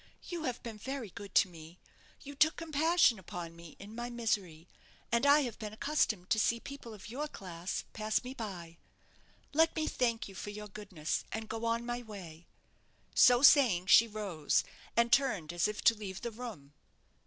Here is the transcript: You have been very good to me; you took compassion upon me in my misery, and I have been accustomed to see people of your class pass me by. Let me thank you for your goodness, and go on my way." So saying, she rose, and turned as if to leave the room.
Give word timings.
You 0.23 0.45
have 0.45 0.63
been 0.63 0.79
very 0.79 1.11
good 1.11 1.35
to 1.35 1.47
me; 1.47 1.77
you 2.21 2.33
took 2.33 2.55
compassion 2.55 3.19
upon 3.19 3.55
me 3.55 3.75
in 3.77 3.93
my 3.93 4.09
misery, 4.09 4.67
and 5.11 5.27
I 5.27 5.41
have 5.41 5.59
been 5.59 5.73
accustomed 5.73 6.31
to 6.31 6.39
see 6.39 6.59
people 6.59 6.95
of 6.95 7.11
your 7.11 7.27
class 7.27 7.83
pass 7.93 8.23
me 8.23 8.33
by. 8.33 8.79
Let 9.53 9.75
me 9.75 9.85
thank 9.85 10.27
you 10.27 10.33
for 10.33 10.49
your 10.49 10.69
goodness, 10.69 11.23
and 11.31 11.47
go 11.47 11.65
on 11.65 11.85
my 11.85 12.01
way." 12.01 12.47
So 13.13 13.43
saying, 13.43 13.85
she 13.85 14.07
rose, 14.07 14.63
and 14.97 15.11
turned 15.11 15.53
as 15.53 15.67
if 15.67 15.83
to 15.83 15.93
leave 15.93 16.21
the 16.21 16.31
room. 16.31 16.73